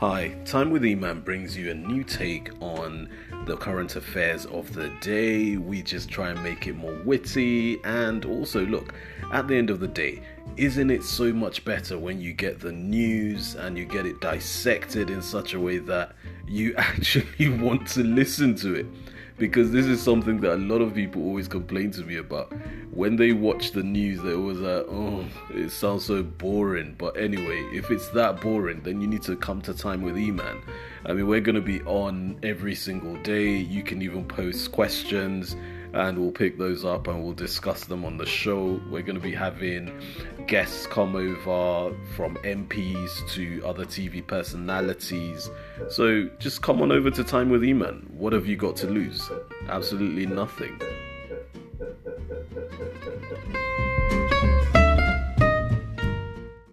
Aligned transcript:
Hi, 0.00 0.28
Time 0.46 0.70
with 0.70 0.80
Eman 0.80 1.22
brings 1.22 1.54
you 1.54 1.70
a 1.70 1.74
new 1.74 2.04
take 2.04 2.52
on 2.62 3.10
the 3.44 3.54
current 3.54 3.96
affairs 3.96 4.46
of 4.46 4.72
the 4.72 4.88
day. 5.02 5.58
We 5.58 5.82
just 5.82 6.08
try 6.08 6.30
and 6.30 6.42
make 6.42 6.66
it 6.66 6.74
more 6.74 6.98
witty 7.04 7.84
and 7.84 8.24
also 8.24 8.64
look, 8.64 8.94
at 9.30 9.46
the 9.46 9.56
end 9.56 9.68
of 9.68 9.78
the 9.78 9.86
day, 9.86 10.22
isn't 10.56 10.90
it 10.90 11.02
so 11.02 11.34
much 11.34 11.66
better 11.66 11.98
when 11.98 12.18
you 12.18 12.32
get 12.32 12.60
the 12.60 12.72
news 12.72 13.56
and 13.56 13.76
you 13.76 13.84
get 13.84 14.06
it 14.06 14.22
dissected 14.22 15.10
in 15.10 15.20
such 15.20 15.52
a 15.52 15.60
way 15.60 15.76
that 15.76 16.14
you 16.48 16.74
actually 16.78 17.50
want 17.58 17.86
to 17.88 18.02
listen 18.02 18.54
to 18.54 18.76
it? 18.76 18.86
Because 19.40 19.72
this 19.72 19.86
is 19.86 20.02
something 20.02 20.38
that 20.42 20.54
a 20.54 20.58
lot 20.58 20.82
of 20.82 20.94
people 20.94 21.22
always 21.22 21.48
complain 21.48 21.90
to 21.92 22.02
me 22.02 22.18
about. 22.18 22.52
When 22.92 23.16
they 23.16 23.32
watch 23.32 23.72
the 23.72 23.82
news, 23.82 24.22
they 24.22 24.34
always 24.34 24.58
like, 24.58 24.84
oh, 24.86 25.24
it 25.54 25.70
sounds 25.70 26.04
so 26.04 26.22
boring. 26.22 26.94
But 26.98 27.16
anyway, 27.16 27.58
if 27.72 27.90
it's 27.90 28.08
that 28.10 28.42
boring, 28.42 28.82
then 28.82 29.00
you 29.00 29.06
need 29.06 29.22
to 29.22 29.36
come 29.36 29.62
to 29.62 29.72
time 29.72 30.02
with 30.02 30.16
Eman. 30.16 30.60
I 31.06 31.14
mean, 31.14 31.26
we're 31.26 31.40
going 31.40 31.54
to 31.54 31.62
be 31.62 31.80
on 31.82 32.38
every 32.42 32.74
single 32.74 33.16
day. 33.22 33.56
You 33.56 33.82
can 33.82 34.02
even 34.02 34.28
post 34.28 34.72
questions 34.72 35.56
and 35.92 36.18
we'll 36.18 36.32
pick 36.32 36.58
those 36.58 36.84
up 36.84 37.06
and 37.08 37.22
we'll 37.22 37.32
discuss 37.32 37.84
them 37.84 38.04
on 38.04 38.16
the 38.16 38.26
show. 38.26 38.80
We're 38.90 39.02
going 39.02 39.16
to 39.16 39.20
be 39.20 39.34
having 39.34 39.92
guests 40.46 40.86
come 40.86 41.16
over 41.16 41.94
from 42.14 42.36
MPs 42.36 43.28
to 43.30 43.62
other 43.66 43.84
TV 43.84 44.26
personalities. 44.26 45.50
So 45.88 46.28
just 46.38 46.62
come 46.62 46.80
on 46.82 46.92
over 46.92 47.10
to 47.10 47.24
Time 47.24 47.50
with 47.50 47.62
Eman. 47.62 48.10
What 48.10 48.32
have 48.32 48.46
you 48.46 48.56
got 48.56 48.76
to 48.76 48.86
lose? 48.86 49.30
Absolutely 49.68 50.26
nothing. 50.26 50.80